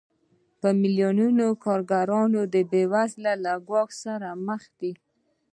په 0.59 0.69
میلیونونو 0.81 1.45
کارګران 1.65 2.31
د 2.53 2.55
بېوزلۍ 2.71 3.33
له 3.45 3.53
ګواښ 3.67 3.89
سره 4.03 4.27
مخ 4.47 4.61
دي 4.79 4.93